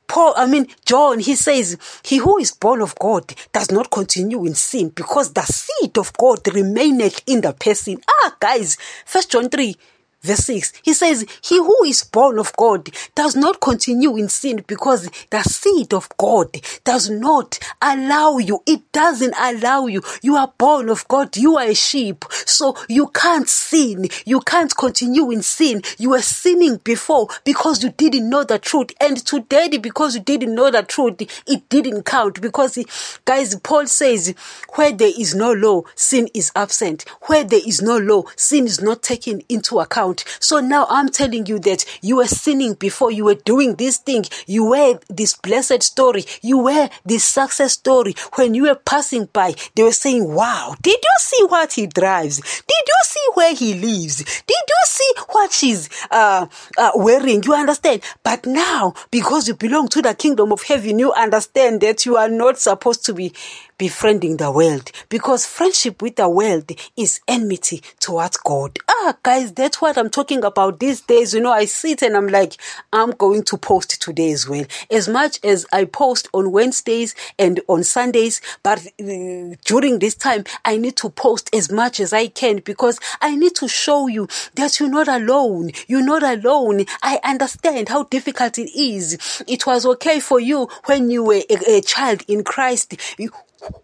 Paul, 0.06 0.32
I 0.36 0.46
mean, 0.46 0.66
John, 0.86 1.18
he 1.18 1.34
says, 1.34 1.76
He 2.02 2.16
who 2.16 2.38
is 2.38 2.50
born 2.52 2.80
of 2.80 2.94
God 2.98 3.34
does 3.52 3.70
not 3.70 3.90
continue 3.90 4.44
in 4.46 4.54
sin 4.54 4.88
because 4.88 5.34
the 5.34 5.42
seed 5.42 5.98
of 5.98 6.12
God 6.14 6.40
remaineth 6.54 7.22
in 7.26 7.42
the 7.42 7.52
person. 7.52 7.98
Ah, 8.22 8.36
guys, 8.40 8.78
First 9.04 9.30
John 9.30 9.50
3, 9.50 9.76
Verse 10.20 10.46
6, 10.46 10.72
he 10.82 10.94
says, 10.94 11.24
He 11.42 11.58
who 11.58 11.84
is 11.84 12.02
born 12.02 12.40
of 12.40 12.52
God 12.56 12.88
does 13.14 13.36
not 13.36 13.60
continue 13.60 14.16
in 14.16 14.28
sin 14.28 14.64
because 14.66 15.08
the 15.30 15.42
seed 15.42 15.94
of 15.94 16.08
God 16.16 16.56
does 16.82 17.08
not 17.08 17.58
allow 17.80 18.38
you. 18.38 18.60
It 18.66 18.90
doesn't 18.90 19.34
allow 19.38 19.86
you. 19.86 20.02
You 20.20 20.34
are 20.34 20.52
born 20.58 20.88
of 20.88 21.06
God. 21.06 21.36
You 21.36 21.56
are 21.56 21.68
a 21.68 21.74
sheep. 21.74 22.24
So 22.30 22.76
you 22.88 23.08
can't 23.08 23.48
sin. 23.48 24.08
You 24.26 24.40
can't 24.40 24.74
continue 24.76 25.30
in 25.30 25.42
sin. 25.42 25.82
You 25.98 26.10
were 26.10 26.22
sinning 26.22 26.78
before 26.82 27.28
because 27.44 27.84
you 27.84 27.90
didn't 27.90 28.28
know 28.28 28.42
the 28.42 28.58
truth. 28.58 28.90
And 29.00 29.24
today, 29.24 29.68
because 29.78 30.16
you 30.16 30.20
didn't 30.20 30.54
know 30.54 30.70
the 30.70 30.82
truth, 30.82 31.20
it 31.46 31.68
didn't 31.68 32.02
count. 32.02 32.40
Because, 32.40 32.76
guys, 33.24 33.54
Paul 33.54 33.86
says, 33.86 34.34
where 34.74 34.92
there 34.92 35.12
is 35.16 35.36
no 35.36 35.52
law, 35.52 35.82
sin 35.94 36.28
is 36.34 36.50
absent. 36.56 37.04
Where 37.26 37.44
there 37.44 37.60
is 37.64 37.80
no 37.80 37.98
law, 37.98 38.24
sin 38.34 38.66
is 38.66 38.80
not 38.80 39.02
taken 39.02 39.42
into 39.48 39.78
account. 39.78 40.07
So 40.40 40.60
now 40.60 40.86
I'm 40.88 41.08
telling 41.08 41.46
you 41.46 41.58
that 41.60 41.84
you 42.02 42.16
were 42.16 42.26
sinning 42.26 42.74
before 42.74 43.10
you 43.10 43.24
were 43.24 43.34
doing 43.34 43.76
this 43.76 43.98
thing. 43.98 44.24
You 44.46 44.64
were 44.70 45.00
this 45.08 45.34
blessed 45.34 45.82
story. 45.82 46.24
You 46.42 46.58
were 46.58 46.88
this 47.04 47.24
success 47.24 47.72
story. 47.74 48.14
When 48.34 48.54
you 48.54 48.64
were 48.64 48.74
passing 48.74 49.26
by, 49.32 49.54
they 49.74 49.82
were 49.82 49.92
saying, 49.92 50.32
Wow, 50.32 50.74
did 50.82 50.98
you 51.02 51.14
see 51.18 51.44
what 51.46 51.72
he 51.72 51.86
drives? 51.86 52.36
Did 52.38 52.84
you 52.86 53.00
see 53.04 53.26
where 53.34 53.54
he 53.54 53.74
lives? 53.74 54.16
Did 54.24 54.64
you 54.68 54.82
see 54.84 55.12
what 55.30 55.52
she's 55.52 55.88
uh, 56.10 56.46
uh, 56.76 56.90
wearing? 56.94 57.42
You 57.42 57.54
understand? 57.54 58.02
But 58.22 58.46
now, 58.46 58.94
because 59.10 59.48
you 59.48 59.54
belong 59.54 59.88
to 59.88 60.02
the 60.02 60.14
kingdom 60.14 60.52
of 60.52 60.62
heaven, 60.62 60.98
you 60.98 61.12
understand 61.12 61.80
that 61.82 62.06
you 62.06 62.16
are 62.16 62.28
not 62.28 62.58
supposed 62.58 63.04
to 63.06 63.14
be 63.14 63.32
befriending 63.78 64.36
the 64.36 64.50
world 64.50 64.90
because 65.08 65.46
friendship 65.46 66.02
with 66.02 66.16
the 66.16 66.28
world 66.28 66.70
is 66.96 67.20
enmity 67.28 67.82
towards 68.00 68.36
God. 68.36 68.78
Ah, 68.88 69.16
guys, 69.22 69.52
that's 69.52 69.80
what 69.80 69.96
I'm 69.96 70.10
talking 70.10 70.44
about 70.44 70.80
these 70.80 71.00
days. 71.00 71.32
You 71.32 71.40
know, 71.40 71.52
I 71.52 71.64
sit 71.64 72.02
and 72.02 72.16
I'm 72.16 72.26
like, 72.26 72.56
I'm 72.92 73.12
going 73.12 73.44
to 73.44 73.56
post 73.56 74.02
today 74.02 74.32
as 74.32 74.48
well. 74.48 74.64
As 74.90 75.08
much 75.08 75.38
as 75.44 75.64
I 75.72 75.84
post 75.84 76.28
on 76.34 76.50
Wednesdays 76.50 77.14
and 77.38 77.60
on 77.68 77.84
Sundays, 77.84 78.40
but 78.62 78.84
uh, 79.00 79.54
during 79.64 80.00
this 80.00 80.14
time, 80.14 80.44
I 80.64 80.76
need 80.76 80.96
to 80.96 81.10
post 81.10 81.54
as 81.54 81.70
much 81.70 82.00
as 82.00 82.12
I 82.12 82.26
can 82.26 82.58
because 82.58 82.98
I 83.20 83.36
need 83.36 83.54
to 83.56 83.68
show 83.68 84.08
you 84.08 84.28
that 84.54 84.80
you're 84.80 84.88
not 84.88 85.08
alone. 85.08 85.70
You're 85.86 86.04
not 86.04 86.22
alone. 86.22 86.84
I 87.02 87.20
understand 87.22 87.88
how 87.88 88.04
difficult 88.04 88.58
it 88.58 88.70
is. 88.76 89.42
It 89.46 89.66
was 89.66 89.86
okay 89.86 90.20
for 90.20 90.40
you 90.40 90.68
when 90.86 91.10
you 91.10 91.22
were 91.22 91.42
a, 91.48 91.76
a 91.76 91.80
child 91.80 92.22
in 92.26 92.42
Christ. 92.42 92.96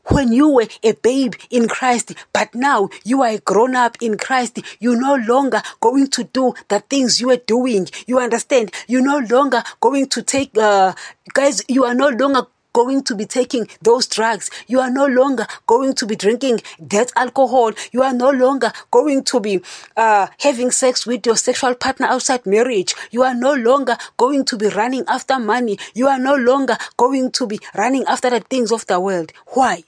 When 0.07 0.33
you 0.33 0.49
were 0.49 0.67
a 0.83 0.93
babe 0.93 1.35
in 1.51 1.69
Christ, 1.69 2.15
but 2.33 2.55
now 2.55 2.89
you 3.05 3.23
are 3.23 3.31
a 3.31 3.39
grown 3.39 3.75
up 3.75 3.97
in 4.01 4.17
Christ, 4.17 4.59
you're 4.79 5.01
no 5.01 5.15
longer 5.15 5.63
going 5.81 6.09
to 6.09 6.25
do 6.25 6.55
the 6.69 6.81
things 6.81 7.21
you 7.21 7.29
were 7.29 7.37
doing. 7.37 7.89
You 8.07 8.19
understand? 8.19 8.73
You're 8.87 9.03
no 9.03 9.19
longer 9.19 9.63
going 9.81 10.09
to 10.09 10.23
take, 10.23 10.57
uh, 10.57 10.95
guys, 11.33 11.63
you 11.69 11.85
are 11.85 11.95
no 11.95 12.09
longer 12.09 12.47
going 12.75 13.03
to 13.05 13.15
be 13.15 13.25
taking 13.25 13.67
those 13.81 14.07
drugs. 14.07 14.51
You 14.67 14.81
are 14.81 14.91
no 14.91 15.07
longer 15.07 15.47
going 15.67 15.95
to 15.95 16.07
be 16.07 16.17
drinking 16.17 16.61
that 16.79 17.11
alcohol. 17.17 17.73
You 17.93 18.03
are 18.03 18.13
no 18.13 18.31
longer 18.31 18.71
going 18.91 19.25
to 19.25 19.41
be 19.41 19.63
uh, 19.97 20.27
having 20.41 20.71
sex 20.71 21.07
with 21.07 21.25
your 21.25 21.37
sexual 21.37 21.75
partner 21.75 22.07
outside 22.07 22.45
marriage. 22.45 22.95
You 23.11 23.23
are 23.23 23.35
no 23.35 23.55
longer 23.55 23.97
going 24.19 24.45
to 24.47 24.59
be 24.59 24.69
running 24.69 25.05
after 25.09 25.39
money. 25.39 25.79
You 25.95 26.09
are 26.09 26.19
no 26.19 26.35
longer 26.35 26.77
going 26.99 27.31
to 27.33 27.47
be 27.47 27.61
running 27.75 28.05
after 28.07 28.29
the 28.29 28.41
things 28.41 28.71
of 28.71 28.87
the 28.87 29.01
world. 29.01 29.33
Why? 29.55 29.85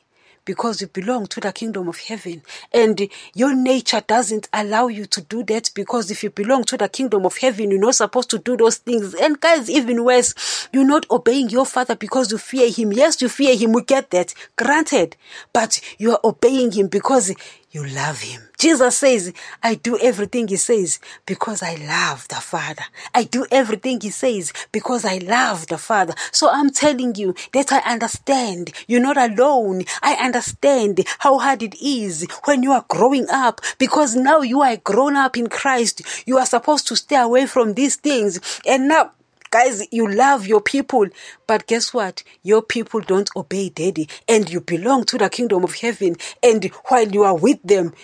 Because 0.46 0.80
you 0.80 0.86
belong 0.86 1.26
to 1.26 1.40
the 1.40 1.52
kingdom 1.52 1.88
of 1.88 1.98
heaven. 1.98 2.42
And 2.72 3.08
your 3.34 3.54
nature 3.54 4.02
doesn't 4.06 4.48
allow 4.54 4.86
you 4.86 5.04
to 5.04 5.20
do 5.20 5.42
that 5.44 5.70
because 5.74 6.10
if 6.10 6.22
you 6.22 6.30
belong 6.30 6.64
to 6.64 6.78
the 6.78 6.88
kingdom 6.88 7.26
of 7.26 7.36
heaven, 7.36 7.70
you're 7.70 7.80
not 7.80 7.96
supposed 7.96 8.30
to 8.30 8.38
do 8.38 8.56
those 8.56 8.78
things. 8.78 9.14
And 9.14 9.38
guys, 9.38 9.68
even 9.68 10.02
worse, 10.04 10.68
you're 10.72 10.86
not 10.86 11.04
obeying 11.10 11.50
your 11.50 11.66
father 11.66 11.96
because 11.96 12.32
you 12.32 12.38
fear 12.38 12.70
him. 12.70 12.92
Yes, 12.92 13.20
you 13.20 13.28
fear 13.28 13.54
him. 13.54 13.72
We 13.72 13.82
get 13.82 14.10
that. 14.12 14.32
Granted. 14.56 15.16
But 15.52 15.80
you 15.98 16.12
are 16.12 16.20
obeying 16.24 16.72
him 16.72 16.86
because 16.88 17.34
you 17.76 17.84
love 17.84 18.22
him. 18.22 18.40
Jesus 18.58 18.96
says, 18.96 19.34
I 19.62 19.74
do 19.74 19.98
everything 20.00 20.48
he 20.48 20.56
says 20.56 20.98
because 21.26 21.62
I 21.62 21.74
love 21.74 22.26
the 22.28 22.36
Father. 22.36 22.84
I 23.14 23.24
do 23.24 23.46
everything 23.50 24.00
he 24.00 24.08
says 24.08 24.50
because 24.72 25.04
I 25.04 25.18
love 25.18 25.66
the 25.66 25.76
Father. 25.76 26.14
So 26.32 26.48
I'm 26.50 26.70
telling 26.70 27.14
you 27.16 27.34
that 27.52 27.70
I 27.70 27.80
understand. 27.80 28.72
You're 28.88 29.02
not 29.02 29.18
alone. 29.18 29.82
I 30.02 30.14
understand 30.14 31.04
how 31.18 31.38
hard 31.38 31.62
it 31.62 31.74
is 31.82 32.26
when 32.44 32.62
you 32.62 32.72
are 32.72 32.86
growing 32.88 33.26
up 33.28 33.60
because 33.78 34.16
now 34.16 34.40
you 34.40 34.62
are 34.62 34.78
grown 34.78 35.14
up 35.14 35.36
in 35.36 35.48
Christ. 35.48 36.00
You 36.26 36.38
are 36.38 36.46
supposed 36.46 36.88
to 36.88 36.96
stay 36.96 37.16
away 37.16 37.44
from 37.44 37.74
these 37.74 37.96
things. 37.96 38.40
And 38.66 38.88
now 38.88 39.10
Guys, 39.50 39.86
you 39.90 40.10
love 40.10 40.46
your 40.46 40.60
people, 40.60 41.06
but 41.46 41.66
guess 41.66 41.94
what? 41.94 42.22
Your 42.42 42.62
people 42.62 43.00
don't 43.00 43.30
obey 43.36 43.68
daddy, 43.68 44.08
and 44.28 44.50
you 44.50 44.60
belong 44.60 45.04
to 45.04 45.18
the 45.18 45.28
kingdom 45.28 45.64
of 45.64 45.74
heaven. 45.76 46.16
And 46.42 46.64
while 46.86 47.08
you 47.08 47.22
are 47.22 47.36
with 47.36 47.62
them, 47.62 47.94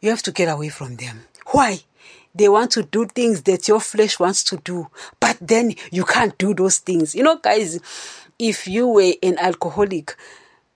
you 0.00 0.10
have 0.10 0.22
to 0.22 0.32
get 0.32 0.48
away 0.48 0.68
from 0.68 0.96
them. 0.96 1.24
Why? 1.48 1.80
They 2.34 2.48
want 2.48 2.70
to 2.72 2.82
do 2.84 3.06
things 3.06 3.42
that 3.42 3.66
your 3.66 3.80
flesh 3.80 4.20
wants 4.20 4.44
to 4.44 4.58
do, 4.58 4.88
but 5.18 5.36
then 5.40 5.74
you 5.90 6.04
can't 6.04 6.36
do 6.38 6.54
those 6.54 6.78
things. 6.78 7.14
You 7.14 7.24
know, 7.24 7.38
guys, 7.38 7.80
if 8.38 8.68
you 8.68 8.86
were 8.86 9.12
an 9.22 9.38
alcoholic, 9.38 10.14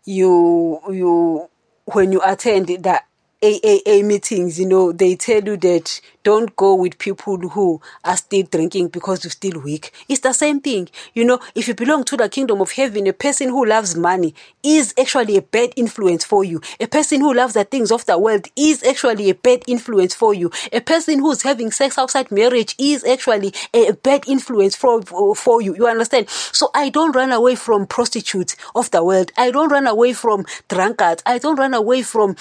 you 0.04 0.80
you 0.90 1.48
when 1.84 2.10
you 2.10 2.20
attend 2.24 2.66
the 2.66 3.00
AAA 3.42 4.04
meetings, 4.04 4.60
you 4.60 4.66
know, 4.66 4.92
they 4.92 5.16
tell 5.16 5.42
you 5.42 5.56
that 5.56 6.00
don't 6.22 6.54
go 6.54 6.76
with 6.76 6.98
people 6.98 7.36
who 7.36 7.80
are 8.04 8.16
still 8.16 8.44
drinking 8.44 8.88
because 8.88 9.24
you're 9.24 9.32
still 9.32 9.60
weak. 9.60 9.92
It's 10.08 10.20
the 10.20 10.32
same 10.32 10.60
thing. 10.60 10.88
You 11.14 11.24
know, 11.24 11.40
if 11.56 11.66
you 11.66 11.74
belong 11.74 12.04
to 12.04 12.16
the 12.16 12.28
kingdom 12.28 12.60
of 12.60 12.70
heaven, 12.70 13.08
a 13.08 13.12
person 13.12 13.48
who 13.48 13.66
loves 13.66 13.96
money 13.96 14.32
is 14.62 14.94
actually 14.96 15.36
a 15.36 15.42
bad 15.42 15.72
influence 15.74 16.24
for 16.24 16.44
you. 16.44 16.60
A 16.78 16.86
person 16.86 17.20
who 17.20 17.34
loves 17.34 17.54
the 17.54 17.64
things 17.64 17.90
of 17.90 18.06
the 18.06 18.16
world 18.16 18.46
is 18.54 18.84
actually 18.84 19.28
a 19.30 19.34
bad 19.34 19.64
influence 19.66 20.14
for 20.14 20.32
you. 20.32 20.52
A 20.72 20.80
person 20.80 21.18
who's 21.18 21.42
having 21.42 21.72
sex 21.72 21.98
outside 21.98 22.30
marriage 22.30 22.76
is 22.78 23.04
actually 23.04 23.52
a 23.74 23.92
bad 23.92 24.22
influence 24.28 24.76
for, 24.76 25.02
for 25.34 25.60
you. 25.60 25.74
You 25.74 25.88
understand? 25.88 26.28
So 26.30 26.70
I 26.76 26.90
don't 26.90 27.16
run 27.16 27.32
away 27.32 27.56
from 27.56 27.86
prostitutes 27.86 28.56
of 28.76 28.92
the 28.92 29.02
world. 29.02 29.32
I 29.36 29.50
don't 29.50 29.72
run 29.72 29.88
away 29.88 30.12
from 30.12 30.44
drunkards. 30.68 31.24
I 31.26 31.38
don't 31.38 31.58
run 31.58 31.74
away 31.74 32.02
from 32.02 32.36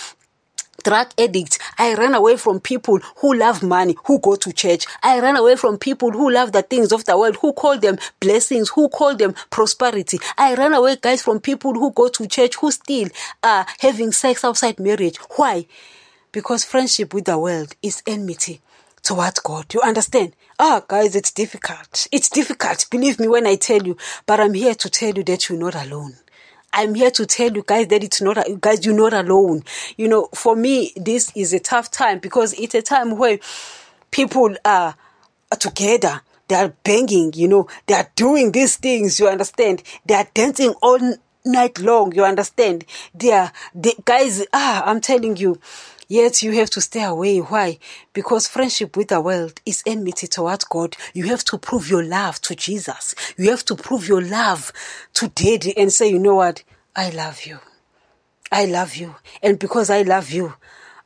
drug 0.83 1.07
addicts. 1.17 1.59
I 1.77 1.95
ran 1.95 2.13
away 2.13 2.38
from 2.38 2.59
people 2.59 3.00
who 3.17 3.33
love 3.33 3.63
money, 3.63 3.95
who 4.05 4.19
go 4.19 4.35
to 4.35 4.53
church. 4.53 4.85
I 5.03 5.19
ran 5.19 5.35
away 5.38 5.55
from 5.55 5.77
people 5.77 6.11
who 6.11 6.31
love 6.31 6.51
the 6.51 6.61
things 6.61 6.91
of 6.91 7.05
the 7.05 7.17
world, 7.17 7.38
who 7.38 7.53
call 7.53 7.77
them 7.77 7.97
blessings, 8.19 8.69
who 8.69 8.89
call 8.89 9.15
them 9.15 9.35
prosperity. 9.50 10.19
I 10.38 10.55
ran 10.55 10.73
away, 10.73 10.97
guys, 11.01 11.21
from 11.21 11.39
people 11.39 11.73
who 11.73 11.91
go 11.91 12.07
to 12.09 12.27
church, 12.27 12.55
who 12.55 12.71
still 12.71 13.09
are 13.43 13.65
having 13.79 14.11
sex 14.11 14.43
outside 14.43 14.79
marriage. 14.79 15.17
Why? 15.35 15.65
Because 16.31 16.63
friendship 16.63 17.13
with 17.13 17.25
the 17.25 17.38
world 17.38 17.75
is 17.81 18.03
enmity 18.07 18.61
towards 19.03 19.39
God. 19.39 19.73
You 19.73 19.81
understand? 19.81 20.33
Ah, 20.59 20.83
guys, 20.88 21.15
it's 21.15 21.31
difficult. 21.31 22.07
It's 22.11 22.29
difficult. 22.29 22.85
Believe 22.91 23.19
me 23.19 23.27
when 23.27 23.47
I 23.47 23.55
tell 23.55 23.81
you, 23.81 23.97
but 24.25 24.39
I'm 24.39 24.53
here 24.53 24.75
to 24.75 24.89
tell 24.89 25.13
you 25.13 25.23
that 25.23 25.50
you're 25.50 25.57
not 25.59 25.75
alone. 25.75 26.15
I'm 26.73 26.95
here 26.95 27.11
to 27.11 27.25
tell 27.25 27.51
you 27.51 27.63
guys 27.65 27.87
that 27.87 28.03
it's 28.03 28.21
not, 28.21 28.47
you 28.47 28.57
guys, 28.59 28.85
you're 28.85 28.95
not 28.95 29.13
alone. 29.13 29.63
You 29.97 30.07
know, 30.07 30.29
for 30.33 30.55
me, 30.55 30.93
this 30.95 31.31
is 31.35 31.53
a 31.53 31.59
tough 31.59 31.91
time 31.91 32.19
because 32.19 32.53
it's 32.53 32.75
a 32.75 32.81
time 32.81 33.17
where 33.17 33.39
people 34.11 34.55
are 34.63 34.95
together. 35.59 36.21
They 36.47 36.55
are 36.55 36.73
banging, 36.83 37.33
you 37.33 37.47
know, 37.47 37.67
they 37.87 37.93
are 37.93 38.09
doing 38.15 38.51
these 38.51 38.75
things, 38.75 39.19
you 39.19 39.27
understand? 39.27 39.83
They 40.05 40.15
are 40.15 40.27
dancing 40.33 40.73
all 40.81 40.99
night 41.45 41.79
long, 41.79 42.13
you 42.13 42.25
understand? 42.25 42.85
They 43.15 43.31
are, 43.31 43.51
the 43.73 43.95
guys, 44.03 44.45
ah, 44.53 44.83
I'm 44.85 44.99
telling 44.99 45.37
you, 45.37 45.59
Yet 46.12 46.44
you 46.44 46.51
have 46.60 46.70
to 46.72 46.82
stay 46.82 47.03
away. 47.03 47.38
Why? 47.38 47.80
Because 48.12 48.46
friendship 48.46 48.98
with 48.98 49.08
the 49.08 49.22
world 49.22 49.62
is 49.65 49.82
enmity 49.86 50.27
towards 50.27 50.65
God. 50.65 50.98
You 51.13 51.24
have 51.27 51.46
to 51.46 51.58
prove 51.58 51.89
your 51.89 52.03
love 52.03 52.41
to 52.41 52.53
Jesus. 52.53 53.15
You 53.38 53.50
have 53.51 53.63
to 53.63 53.77
prove 53.77 54.10
your 54.10 54.22
love 54.22 54.74
to 55.13 55.30
Daddy 55.30 55.74
and 55.77 55.89
say, 55.89 56.10
you 56.10 56.20
know 56.20 56.36
what? 56.36 56.65
I 56.98 57.12
love 57.12 57.46
you. 57.46 57.60
I 58.51 58.65
love 58.65 58.98
you. 58.98 59.15
And 59.41 59.58
because 59.58 59.89
I 59.89 60.01
love 60.01 60.32
you, 60.32 60.53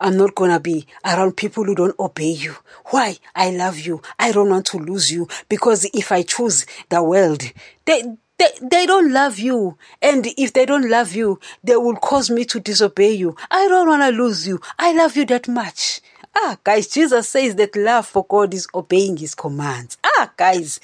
I'm 0.01 0.17
not 0.17 0.33
gonna 0.33 0.59
be 0.59 0.87
around 1.05 1.37
people 1.37 1.65
who 1.65 1.75
don't 1.75 1.99
obey 1.99 2.31
you. 2.31 2.55
Why? 2.85 3.17
I 3.35 3.51
love 3.51 3.77
you. 3.77 4.01
I 4.17 4.31
don't 4.31 4.49
want 4.49 4.65
to 4.67 4.79
lose 4.79 5.11
you 5.11 5.27
because 5.49 5.85
if 5.93 6.11
I 6.11 6.23
choose 6.23 6.65
the 6.89 7.03
world, 7.03 7.43
they, 7.85 8.17
they, 8.37 8.49
they 8.61 8.85
don't 8.85 9.11
love 9.11 9.39
you. 9.39 9.77
And 10.01 10.27
if 10.37 10.53
they 10.53 10.65
don't 10.65 10.89
love 10.89 11.15
you, 11.15 11.39
they 11.63 11.75
will 11.75 11.95
cause 11.95 12.29
me 12.29 12.45
to 12.45 12.59
disobey 12.59 13.13
you. 13.13 13.35
I 13.49 13.67
don't 13.67 13.87
want 13.87 14.03
to 14.03 14.09
lose 14.09 14.47
you. 14.47 14.59
I 14.77 14.93
love 14.93 15.15
you 15.15 15.25
that 15.25 15.47
much. 15.47 16.01
Ah, 16.35 16.57
guys, 16.63 16.87
Jesus 16.87 17.29
says 17.29 17.55
that 17.55 17.75
love 17.75 18.05
for 18.05 18.25
God 18.25 18.53
is 18.53 18.67
obeying 18.75 19.15
his 19.17 19.35
commands. 19.35 19.97
Ah, 20.03 20.31
guys, 20.35 20.81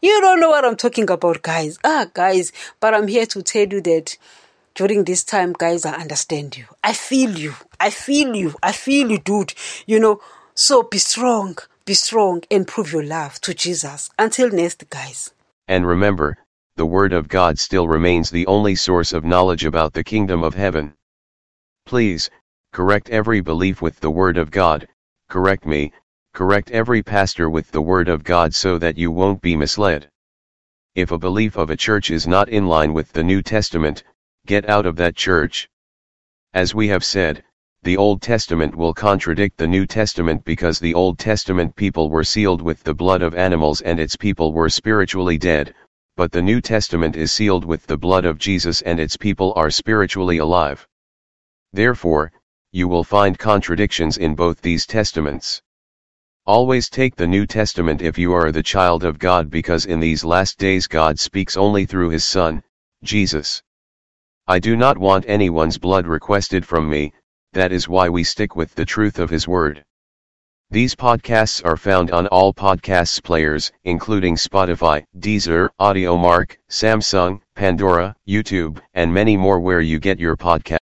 you 0.00 0.20
don't 0.20 0.38
know 0.38 0.50
what 0.50 0.64
I'm 0.64 0.76
talking 0.76 1.10
about, 1.10 1.42
guys. 1.42 1.76
Ah, 1.82 2.06
guys, 2.14 2.52
but 2.78 2.94
I'm 2.94 3.08
here 3.08 3.26
to 3.26 3.42
tell 3.42 3.66
you 3.66 3.80
that 3.80 4.16
during 4.76 5.04
this 5.04 5.24
time, 5.24 5.54
guys, 5.54 5.84
I 5.84 5.94
understand 5.94 6.56
you. 6.56 6.66
I 6.84 6.92
feel 6.92 7.36
you. 7.36 7.54
I 7.80 7.90
feel 7.90 8.34
you. 8.36 8.54
I 8.62 8.70
feel 8.70 9.10
you, 9.10 9.18
dude. 9.18 9.54
You 9.86 9.98
know, 9.98 10.20
so 10.54 10.84
be 10.84 10.98
strong, 10.98 11.58
be 11.84 11.94
strong, 11.94 12.42
and 12.48 12.66
prove 12.66 12.92
your 12.92 13.04
love 13.04 13.40
to 13.40 13.54
Jesus. 13.54 14.08
Until 14.18 14.50
next, 14.50 14.88
guys. 14.88 15.32
And 15.66 15.86
remember, 15.86 16.38
the 16.82 16.86
Word 16.86 17.12
of 17.12 17.28
God 17.28 17.60
still 17.60 17.86
remains 17.86 18.28
the 18.28 18.44
only 18.48 18.74
source 18.74 19.12
of 19.12 19.24
knowledge 19.24 19.64
about 19.64 19.92
the 19.92 20.02
kingdom 20.02 20.42
of 20.42 20.52
heaven. 20.52 20.92
Please, 21.86 22.28
correct 22.72 23.08
every 23.10 23.40
belief 23.40 23.80
with 23.80 24.00
the 24.00 24.10
Word 24.10 24.36
of 24.36 24.50
God, 24.50 24.88
correct 25.28 25.64
me, 25.64 25.92
correct 26.34 26.72
every 26.72 27.00
pastor 27.00 27.48
with 27.48 27.70
the 27.70 27.80
Word 27.80 28.08
of 28.08 28.24
God 28.24 28.52
so 28.52 28.78
that 28.78 28.98
you 28.98 29.12
won't 29.12 29.40
be 29.40 29.54
misled. 29.54 30.10
If 30.96 31.12
a 31.12 31.18
belief 31.18 31.56
of 31.56 31.70
a 31.70 31.76
church 31.76 32.10
is 32.10 32.26
not 32.26 32.48
in 32.48 32.66
line 32.66 32.92
with 32.92 33.12
the 33.12 33.22
New 33.22 33.42
Testament, 33.42 34.02
get 34.46 34.68
out 34.68 34.84
of 34.84 34.96
that 34.96 35.14
church. 35.14 35.68
As 36.52 36.74
we 36.74 36.88
have 36.88 37.04
said, 37.04 37.44
the 37.84 37.96
Old 37.96 38.22
Testament 38.22 38.74
will 38.74 38.92
contradict 38.92 39.56
the 39.56 39.68
New 39.68 39.86
Testament 39.86 40.44
because 40.44 40.80
the 40.80 40.94
Old 40.94 41.20
Testament 41.20 41.76
people 41.76 42.10
were 42.10 42.24
sealed 42.24 42.60
with 42.60 42.82
the 42.82 42.92
blood 42.92 43.22
of 43.22 43.36
animals 43.36 43.82
and 43.82 44.00
its 44.00 44.16
people 44.16 44.52
were 44.52 44.68
spiritually 44.68 45.38
dead, 45.38 45.76
but 46.16 46.30
the 46.30 46.42
New 46.42 46.60
Testament 46.60 47.16
is 47.16 47.32
sealed 47.32 47.64
with 47.64 47.86
the 47.86 47.96
blood 47.96 48.24
of 48.24 48.38
Jesus 48.38 48.82
and 48.82 49.00
its 49.00 49.16
people 49.16 49.52
are 49.56 49.70
spiritually 49.70 50.38
alive. 50.38 50.86
Therefore, 51.72 52.32
you 52.70 52.86
will 52.88 53.04
find 53.04 53.38
contradictions 53.38 54.18
in 54.18 54.34
both 54.34 54.60
these 54.60 54.86
testaments. 54.86 55.62
Always 56.44 56.90
take 56.90 57.16
the 57.16 57.26
New 57.26 57.46
Testament 57.46 58.02
if 58.02 58.18
you 58.18 58.32
are 58.32 58.52
the 58.52 58.62
child 58.62 59.04
of 59.04 59.18
God 59.18 59.48
because 59.48 59.86
in 59.86 60.00
these 60.00 60.24
last 60.24 60.58
days 60.58 60.86
God 60.86 61.18
speaks 61.18 61.56
only 61.56 61.86
through 61.86 62.10
his 62.10 62.24
Son, 62.24 62.62
Jesus. 63.04 63.62
I 64.46 64.58
do 64.58 64.76
not 64.76 64.98
want 64.98 65.24
anyone's 65.28 65.78
blood 65.78 66.06
requested 66.06 66.66
from 66.66 66.90
me, 66.90 67.12
that 67.52 67.72
is 67.72 67.88
why 67.88 68.08
we 68.08 68.24
stick 68.24 68.56
with 68.56 68.74
the 68.74 68.84
truth 68.84 69.18
of 69.18 69.30
his 69.30 69.46
word. 69.46 69.84
These 70.72 70.94
podcasts 70.94 71.62
are 71.66 71.76
found 71.76 72.12
on 72.12 72.28
all 72.28 72.54
podcasts 72.54 73.22
players, 73.22 73.70
including 73.84 74.36
Spotify, 74.36 75.04
Deezer, 75.18 75.68
Audiomack, 75.78 76.56
Samsung, 76.70 77.42
Pandora, 77.54 78.16
YouTube, 78.26 78.80
and 78.94 79.12
many 79.12 79.36
more 79.36 79.60
where 79.60 79.82
you 79.82 79.98
get 79.98 80.18
your 80.18 80.34
podcast. 80.34 80.78